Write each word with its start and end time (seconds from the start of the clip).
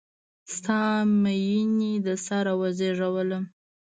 ستا 0.53 0.79
میینې 1.23 1.93
د 2.05 2.07
سره 2.27 2.51
وزیږولم 2.61 3.43